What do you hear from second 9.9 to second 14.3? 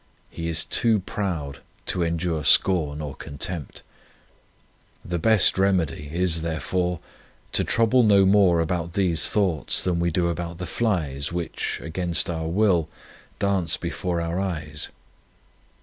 we do about the flies which, against our will, dance before